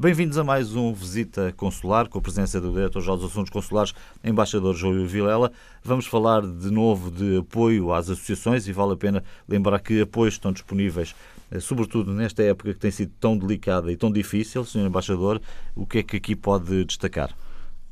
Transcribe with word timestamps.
Bem-vindos 0.00 0.38
a 0.38 0.42
mais 0.42 0.74
um 0.74 0.94
Visita 0.94 1.52
Consular, 1.58 2.08
com 2.08 2.18
a 2.18 2.22
presença 2.22 2.58
do 2.58 2.72
Diretor-Geral 2.72 3.18
dos 3.18 3.30
Assuntos 3.30 3.50
Consulares, 3.50 3.92
Embaixador 4.24 4.74
Júlio 4.74 5.06
Vilela. 5.06 5.52
Vamos 5.84 6.06
falar 6.06 6.40
de 6.40 6.70
novo 6.70 7.10
de 7.10 7.36
apoio 7.36 7.92
às 7.92 8.08
associações 8.08 8.66
e 8.66 8.72
vale 8.72 8.94
a 8.94 8.96
pena 8.96 9.22
lembrar 9.46 9.78
que 9.78 10.00
apoios 10.00 10.32
estão 10.32 10.52
disponíveis, 10.52 11.14
eh, 11.50 11.60
sobretudo 11.60 12.14
nesta 12.14 12.42
época 12.42 12.72
que 12.72 12.80
tem 12.80 12.90
sido 12.90 13.12
tão 13.20 13.36
delicada 13.36 13.92
e 13.92 13.96
tão 13.96 14.10
difícil. 14.10 14.64
Senhor 14.64 14.86
Embaixador, 14.86 15.38
o 15.76 15.84
que 15.84 15.98
é 15.98 16.02
que 16.02 16.16
aqui 16.16 16.34
pode 16.34 16.82
destacar? 16.86 17.36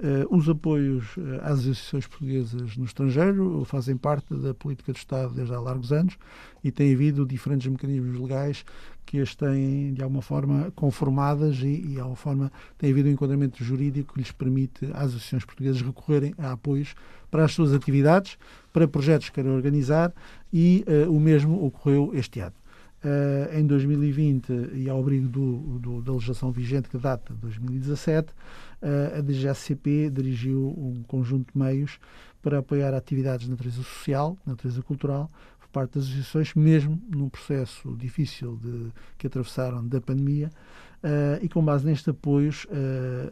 Uh, 0.01 0.37
os 0.37 0.49
apoios 0.49 1.07
eh, 1.19 1.41
às 1.43 1.59
associações 1.59 2.07
portuguesas 2.07 2.77
no 2.77 2.85
estrangeiro 2.85 3.65
fazem 3.65 3.97
parte 3.97 4.33
da 4.33 4.55
política 4.55 4.93
do 4.93 4.97
Estado 4.97 5.35
desde 5.35 5.53
há 5.53 5.59
largos 5.59 5.93
anos 5.93 6.17
e 6.63 6.71
tem 6.71 6.95
havido 6.95 7.27
diferentes 7.27 7.67
mecanismos 7.67 8.17
legais 8.17 8.65
que 9.05 9.19
as 9.19 9.35
têm, 9.35 9.95
de 9.95 10.01
alguma 10.01 10.23
forma, 10.23 10.71
conformadas 10.77 11.57
e, 11.63 11.67
e 11.67 11.89
de 11.89 11.99
alguma 11.99 12.15
forma, 12.15 12.53
tem 12.77 12.93
havido 12.93 13.09
um 13.09 13.13
enquadramento 13.13 13.65
jurídico 13.65 14.13
que 14.13 14.21
lhes 14.21 14.31
permite 14.31 14.85
às 14.93 15.09
associações 15.09 15.45
portuguesas 15.45 15.83
recorrerem 15.83 16.33
a 16.39 16.53
apoios 16.53 16.95
para 17.29 17.45
as 17.45 17.53
suas 17.53 17.73
atividades, 17.73 18.39
para 18.73 18.87
projetos 18.87 19.31
que 19.31 19.35
querem 19.35 19.51
organizar 19.51 20.13
e 20.53 20.85
uh, 20.87 21.11
o 21.11 21.19
mesmo 21.19 21.65
ocorreu 21.67 22.13
este 22.15 22.39
ano. 22.39 22.55
Uh, 22.99 23.57
em 23.57 23.65
2020 23.65 24.73
e 24.75 24.91
ao 24.91 24.99
abrigo 24.99 25.29
do, 25.29 25.79
do, 25.79 26.03
da 26.03 26.13
legislação 26.13 26.51
vigente 26.51 26.89
que 26.89 26.99
data 26.99 27.33
de 27.33 27.39
2017, 27.39 28.33
uh, 28.33 29.19
a 29.19 29.21
DGACP 29.21 30.11
dirigiu 30.11 30.75
um 30.77 31.05
conjunto 31.07 31.53
de 31.53 31.57
meios 31.57 32.01
para 32.43 32.59
apoiar 32.59 32.93
atividades 32.95 33.45
de 33.45 33.53
natureza 33.53 33.77
social, 33.77 34.37
natureza 34.45 34.83
cultural, 34.83 35.31
por 35.61 35.69
parte 35.69 35.95
das 35.95 36.07
associações, 36.07 36.55
mesmo 36.55 37.01
num 37.09 37.29
processo 37.29 37.97
difícil 37.97 38.57
de, 38.57 38.93
que 39.17 39.29
atravessaram 39.29 39.87
da 39.87 40.01
pandemia, 40.01 40.51
Uh, 40.99 41.39
e 41.41 41.49
com 41.49 41.65
base 41.65 41.87
nestes 41.87 42.09
apoios, 42.09 42.67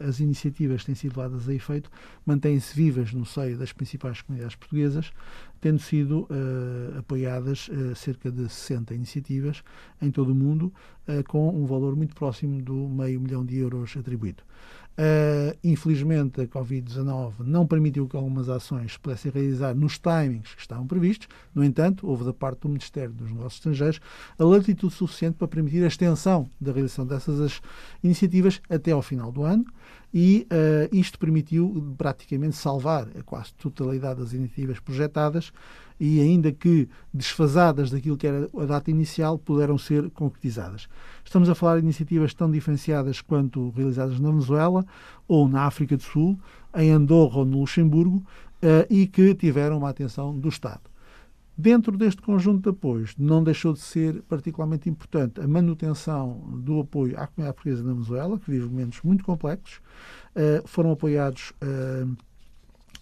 as 0.07 0.21
iniciativas 0.21 0.79
que 0.79 0.85
têm 0.85 0.95
sido 0.95 1.17
levadas 1.17 1.49
a 1.49 1.53
efeito 1.53 1.91
mantêm-se 2.25 2.73
vivas 2.73 3.11
no 3.11 3.25
seio 3.25 3.57
das 3.57 3.73
principais 3.73 4.21
comunidades 4.21 4.55
portuguesas, 4.55 5.11
tendo 5.59 5.79
sido 5.79 6.21
uh, 6.21 6.99
apoiadas 6.99 7.69
cerca 7.95 8.31
de 8.31 8.49
60 8.49 8.93
iniciativas 8.93 9.63
em 10.01 10.11
todo 10.11 10.31
o 10.31 10.35
mundo, 10.35 10.73
com 11.27 11.49
um 11.49 11.65
valor 11.65 11.95
muito 11.95 12.13
próximo 12.13 12.61
do 12.61 12.73
meio 12.89 13.19
milhão 13.21 13.45
de 13.45 13.57
euros 13.57 13.95
atribuído. 13.97 14.43
Uh, 14.99 15.55
infelizmente, 15.63 16.41
a 16.41 16.47
Covid-19 16.47 17.33
não 17.41 17.67
permitiu 17.67 18.07
que 18.07 18.17
algumas 18.17 18.49
ações 18.49 18.93
se 18.93 18.99
pudessem 18.99 19.31
realizar 19.31 19.75
nos 19.75 19.99
timings 19.99 20.55
que 20.55 20.61
estavam 20.61 20.87
previstos. 20.87 21.27
No 21.53 21.63
entanto, 21.63 22.07
houve 22.07 22.23
da 22.23 22.33
parte 22.33 22.61
do 22.61 22.69
Ministério 22.69 23.13
dos 23.13 23.29
Negócios 23.29 23.59
Estrangeiros 23.59 24.01
a 24.39 24.43
latitude 24.43 24.91
suficiente 24.91 25.35
para 25.35 25.47
permitir 25.47 25.83
a 25.83 25.87
extensão 25.87 26.49
da 26.59 26.71
realização 26.71 27.05
dessas 27.05 27.61
iniciativas 28.03 28.59
até 28.67 28.91
ao 28.91 29.03
final 29.03 29.31
do 29.31 29.43
ano 29.43 29.65
e 30.13 30.47
uh, 30.51 30.95
isto 30.95 31.19
permitiu 31.19 31.93
praticamente 31.97 32.55
salvar 32.55 33.07
a 33.17 33.23
quase 33.23 33.53
totalidade 33.53 34.21
das 34.21 34.33
iniciativas 34.33 34.79
projetadas 34.79 35.51
e 35.99 36.21
ainda 36.21 36.51
que 36.51 36.87
desfasadas 37.13 37.89
daquilo 37.89 38.17
que 38.17 38.27
era 38.27 38.47
a 38.57 38.65
data 38.65 38.91
inicial, 38.91 39.37
puderam 39.37 39.77
ser 39.77 40.09
concretizadas. 40.11 40.87
Estamos 41.25 41.49
a 41.49 41.55
falar 41.55 41.77
de 41.77 41.83
iniciativas 41.83 42.33
tão 42.33 42.49
diferenciadas 42.49 43.19
quanto 43.21 43.71
realizadas 43.71 44.19
na 44.19 44.29
Venezuela 44.29 44.85
ou 45.27 45.47
na 45.47 45.63
África 45.63 45.97
do 45.97 46.03
Sul, 46.03 46.39
em 46.75 46.91
Andorra 46.91 47.39
ou 47.39 47.45
no 47.45 47.59
Luxemburgo, 47.59 48.17
uh, 48.17 48.85
e 48.89 49.07
que 49.07 49.33
tiveram 49.33 49.79
uma 49.79 49.89
atenção 49.89 50.37
do 50.37 50.49
Estado. 50.49 50.81
Dentro 51.59 51.97
deste 51.97 52.21
conjunto 52.21 52.61
de 52.61 52.69
apoios, 52.69 53.15
não 53.17 53.43
deixou 53.43 53.73
de 53.73 53.79
ser 53.79 54.21
particularmente 54.23 54.87
importante 54.87 55.41
a 55.41 55.47
manutenção 55.47 56.39
do 56.63 56.81
apoio 56.81 57.19
à 57.19 57.25
comunidade 57.25 57.55
portuguesa 57.55 57.83
na 57.83 57.93
Venezuela, 57.93 58.39
que 58.39 58.51
vive 58.51 58.67
momentos 58.67 59.01
muito 59.01 59.23
complexos. 59.23 59.81
Uh, 60.35 60.67
foram 60.67 60.91
apoiados 60.91 61.51
uh, 61.63 62.15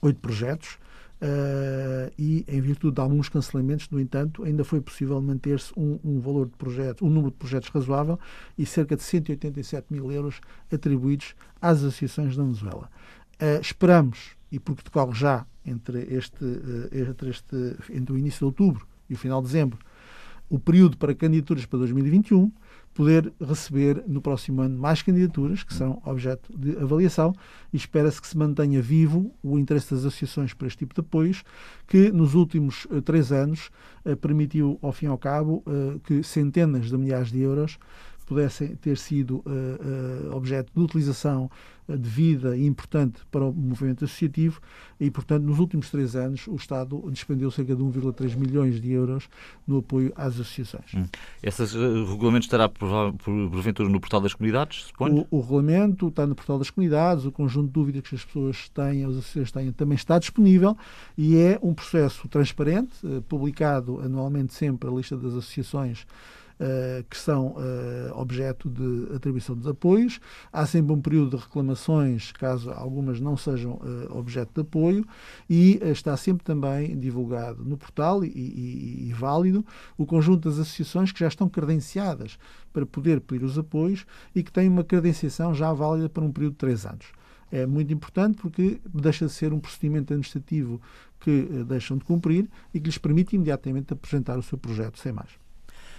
oito 0.01 0.19
projetos, 0.19 0.77
Uh, 1.15 2.11
e 2.19 2.43
em 2.45 2.59
virtude 2.59 2.95
de 2.95 3.01
alguns 3.01 3.29
cancelamentos, 3.29 3.89
no 3.89 4.01
entanto, 4.01 4.43
ainda 4.43 4.65
foi 4.65 4.81
possível 4.81 5.19
manter-se 5.21 5.71
um, 5.75 5.97
um, 6.03 6.19
valor 6.19 6.45
de 6.45 6.51
projetos, 6.57 7.01
um 7.01 7.09
número 7.09 7.31
de 7.31 7.37
projetos 7.37 7.69
razoável 7.69 8.19
e 8.57 8.65
cerca 8.65 8.97
de 8.97 9.01
187 9.01 9.87
mil 9.91 10.11
euros 10.11 10.41
atribuídos 10.71 11.33
às 11.61 11.77
associações 11.77 12.35
da 12.35 12.43
Venezuela. 12.43 12.91
Uh, 13.35 13.61
esperamos, 13.61 14.35
e 14.51 14.59
porque 14.59 14.83
decorre 14.83 15.13
já 15.13 15.45
entre, 15.65 15.99
este, 16.13 16.43
uh, 16.43 16.89
entre, 16.91 17.29
este, 17.29 17.75
entre 17.89 18.13
o 18.13 18.17
início 18.17 18.39
de 18.39 18.45
outubro 18.45 18.85
e 19.09 19.13
o 19.13 19.17
final 19.17 19.41
de 19.41 19.47
dezembro, 19.47 19.79
o 20.49 20.59
período 20.59 20.97
para 20.97 21.13
candidaturas 21.15 21.65
para 21.65 21.79
2021, 21.79 22.51
poder 22.93 23.33
receber 23.41 24.03
no 24.07 24.21
próximo 24.21 24.61
ano 24.61 24.79
mais 24.79 25.01
candidaturas, 25.01 25.63
que 25.63 25.73
serão 25.73 26.01
objeto 26.05 26.57
de 26.57 26.77
avaliação, 26.77 27.33
e 27.73 27.77
espera-se 27.77 28.21
que 28.21 28.27
se 28.27 28.37
mantenha 28.37 28.81
vivo 28.81 29.33
o 29.43 29.59
interesse 29.59 29.93
das 29.93 30.05
associações 30.05 30.53
para 30.53 30.67
este 30.67 30.79
tipo 30.79 30.93
de 30.93 31.01
apoios, 31.01 31.43
que 31.87 32.11
nos 32.11 32.35
últimos 32.35 32.85
uh, 32.85 33.01
três 33.01 33.31
anos 33.31 33.69
uh, 34.05 34.15
permitiu, 34.15 34.79
ao 34.81 34.93
fim 34.93 35.07
e 35.07 35.09
ao 35.09 35.17
cabo, 35.17 35.63
que 36.03 36.23
centenas 36.23 36.89
de 36.89 36.97
milhares 36.97 37.31
de 37.31 37.39
euros 37.41 37.77
pudessem 38.25 38.75
ter 38.75 38.97
sido 38.97 39.37
uh, 39.45 40.31
uh, 40.31 40.35
objeto 40.35 40.71
de 40.75 40.81
utilização 40.81 41.49
uh, 41.87 41.97
de 41.97 42.09
vida 42.09 42.57
e 42.57 42.65
importante 42.65 43.21
para 43.31 43.45
o 43.45 43.53
movimento 43.53 44.03
associativo 44.03 44.59
e, 44.99 45.11
portanto, 45.11 45.43
nos 45.43 45.59
últimos 45.59 45.89
três 45.89 46.15
anos 46.15 46.47
o 46.47 46.55
Estado 46.55 47.03
despendeu 47.11 47.51
cerca 47.51 47.75
de 47.75 47.83
1,3 47.83 48.35
milhões 48.35 48.81
de 48.81 48.91
euros 48.91 49.29
no 49.67 49.77
apoio 49.77 50.11
às 50.15 50.33
associações. 50.33 50.93
Hum. 50.95 51.05
Esse 51.43 51.63
regulamento 51.65 52.45
estará, 52.45 52.67
porventura, 52.67 53.87
no 53.87 53.99
portal 53.99 54.21
das 54.21 54.33
comunidades, 54.33 54.85
suponho? 54.85 55.27
O, 55.29 55.37
o, 55.37 55.41
regulamento 55.41 56.07
está 56.07 56.25
no 56.25 56.33
portal 56.33 56.57
das 56.57 56.69
comunidades, 56.69 57.25
o 57.25 57.31
conjunto 57.31 57.67
de 57.67 57.73
dúvidas 57.73 58.01
que 58.01 58.15
as 58.15 58.25
pessoas 58.25 58.69
têm, 58.69 59.03
as 59.03 59.11
associações 59.11 59.51
têm, 59.51 59.71
também 59.71 59.95
está 59.95 60.17
disponível 60.17 60.75
e 61.17 61.37
é 61.37 61.59
um 61.61 61.73
processo 61.73 62.27
transparente, 62.27 62.95
publicado 63.27 63.99
anualmente 64.01 64.53
sempre 64.53 64.89
a 64.89 64.91
lista 64.93 65.15
das 65.15 65.33
associações 65.33 66.05
que 67.09 67.17
são 67.17 67.47
uh, 67.47 68.17
objeto 68.17 68.69
de 68.69 69.13
atribuição 69.13 69.55
dos 69.55 69.67
apoios. 69.67 70.19
Há 70.51 70.65
sempre 70.65 70.93
um 70.93 71.01
período 71.01 71.35
de 71.35 71.43
reclamações, 71.43 72.31
caso 72.31 72.71
algumas 72.71 73.19
não 73.19 73.35
sejam 73.35 73.73
uh, 73.73 74.17
objeto 74.17 74.53
de 74.53 74.61
apoio, 74.61 75.05
e 75.49 75.79
está 75.83 76.15
sempre 76.15 76.43
também 76.43 76.97
divulgado 76.97 77.63
no 77.63 77.77
portal 77.77 78.23
e, 78.23 78.29
e, 78.29 79.09
e 79.09 79.13
válido 79.13 79.65
o 79.97 80.05
conjunto 80.05 80.49
das 80.49 80.59
associações 80.59 81.11
que 81.11 81.19
já 81.19 81.27
estão 81.27 81.49
credenciadas 81.49 82.37
para 82.71 82.85
poder 82.85 83.21
pedir 83.21 83.43
os 83.43 83.57
apoios 83.57 84.05
e 84.33 84.43
que 84.43 84.51
têm 84.51 84.69
uma 84.69 84.83
credenciação 84.83 85.53
já 85.53 85.73
válida 85.73 86.09
para 86.09 86.23
um 86.23 86.31
período 86.31 86.53
de 86.53 86.59
três 86.59 86.85
anos 86.85 87.05
é 87.51 87.65
muito 87.65 87.93
importante 87.93 88.37
porque 88.37 88.81
deixa 88.93 89.27
de 89.27 89.31
ser 89.31 89.53
um 89.53 89.59
procedimento 89.59 90.13
administrativo 90.13 90.81
que 91.19 91.63
deixam 91.65 91.97
de 91.97 92.03
cumprir 92.03 92.49
e 92.73 92.79
que 92.79 92.87
lhes 92.87 92.97
permite 92.97 93.35
imediatamente 93.35 93.93
apresentar 93.93 94.37
o 94.37 94.43
seu 94.43 94.57
projeto 94.57 94.99
sem 94.99 95.13
mais. 95.13 95.44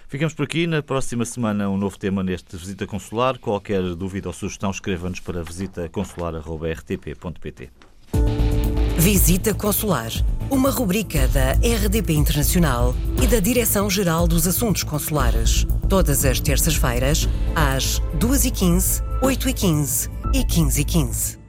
Ficamos 0.09 0.35
por 0.35 0.45
aqui. 0.45 0.67
Na 0.67 0.83
próxima 0.83 1.25
semana, 1.25 1.69
um 1.69 1.77
novo 1.77 1.97
tema 1.99 2.23
neste 2.23 2.57
Visita 2.57 2.87
Consular. 2.87 3.39
Qualquer 3.39 3.83
dúvida 3.95 4.29
ou 4.29 4.33
sugestão, 4.33 4.71
escreva-nos 4.71 5.19
para 5.21 5.43
visitaconsular.rtp.pt. 5.43 7.71
Visita 8.99 9.53
Consular, 9.53 10.11
uma 10.51 10.71
rubrica 10.71 11.29
da 11.29 11.53
RDP 11.53 12.15
Internacional 12.15 12.95
e 13.23 13.27
da 13.27 13.41
Direção-Geral 13.41 14.27
dos 14.27 14.47
Assuntos 14.47 14.85
Consulares. 14.85 15.67
Todas 15.89 16.25
as 16.25 16.41
terças-feiras, 16.41 17.29
às 17.55 18.01
2h15, 18.19 19.03
8h15 19.21 20.11
e 20.33 20.43
15h15. 20.45 21.46